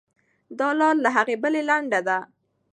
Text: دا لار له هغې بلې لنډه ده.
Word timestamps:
دا 0.59 0.69
لار 0.79 0.95
له 1.03 1.09
هغې 1.15 1.35
بلې 1.43 1.61
لنډه 1.69 1.99
ده. 2.07 2.17